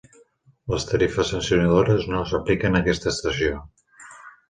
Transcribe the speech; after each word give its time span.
Les 0.73 0.87
tarifes 0.91 1.29
sancionadores 1.35 2.09
no 2.15 2.25
s'apliquen 2.33 2.81
a 2.81 2.85
aquesta 2.85 3.11
estació. 3.17 3.65